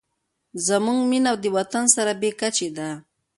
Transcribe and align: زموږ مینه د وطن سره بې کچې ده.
زموږ 0.67 0.99
مینه 1.09 1.31
د 1.43 1.45
وطن 1.57 1.85
سره 1.95 2.11
بې 2.21 2.31
کچې 2.39 2.67
ده. 2.77 2.89